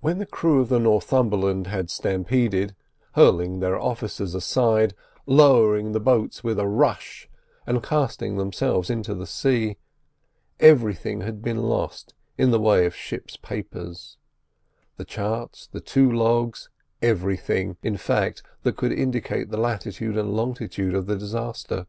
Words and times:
When 0.00 0.18
the 0.18 0.26
crew 0.26 0.60
of 0.60 0.68
the 0.68 0.78
Northumberland 0.78 1.66
had 1.66 1.88
stampeded, 1.88 2.74
hurling 3.12 3.60
their 3.60 3.80
officers 3.80 4.34
aside, 4.34 4.92
lowering 5.24 5.92
the 5.92 5.98
boats 5.98 6.44
with 6.44 6.58
a 6.58 6.66
rush, 6.68 7.26
and 7.66 7.82
casting 7.82 8.36
themselves 8.36 8.90
into 8.90 9.14
the 9.14 9.26
sea, 9.26 9.78
everything 10.60 11.22
had 11.22 11.40
been 11.40 11.56
lost 11.56 12.12
in 12.36 12.50
the 12.50 12.60
way 12.60 12.84
of 12.84 12.94
ship's 12.94 13.38
papers; 13.38 14.18
the 14.98 15.06
charts, 15.06 15.66
the 15.66 15.80
two 15.80 16.12
logs—everything, 16.12 17.78
in 17.82 17.96
fact, 17.96 18.42
that 18.62 18.76
could 18.76 18.92
indicate 18.92 19.48
the 19.48 19.56
latitude 19.56 20.18
and 20.18 20.36
longitude 20.36 20.92
of 20.94 21.06
the 21.06 21.16
disaster. 21.16 21.86